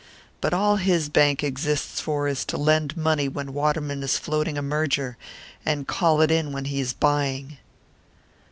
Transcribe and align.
But 0.41 0.51
all 0.51 0.77
his 0.77 1.09
bank 1.09 1.43
exists 1.43 2.01
for 2.01 2.27
is 2.27 2.43
to 2.45 2.57
lend 2.57 2.97
money 2.97 3.27
when 3.27 3.53
Waterman 3.53 4.01
is 4.01 4.17
floating 4.17 4.57
a 4.57 4.61
merger, 4.63 5.15
and 5.63 5.87
call 5.87 6.21
it 6.21 6.31
in 6.31 6.51
when 6.51 6.65
he 6.65 6.79
is 6.79 6.91
buying." 6.91 7.59